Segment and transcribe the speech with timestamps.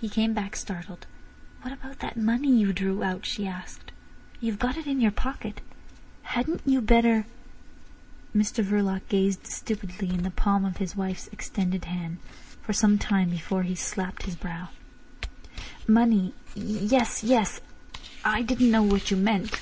[0.00, 1.06] He came back startled.
[1.60, 3.92] "What about that money you drew out?" she asked.
[4.40, 5.60] "You've got it in your pocket?
[6.22, 7.26] Hadn't you better—"
[8.34, 12.20] Mr Verloc gazed stupidly into the palm of his wife's extended hand
[12.62, 14.70] for some time before he slapped his brow.
[15.86, 16.32] "Money!
[16.54, 17.22] Yes!
[17.22, 17.60] Yes!
[18.24, 19.60] I didn't know what you meant."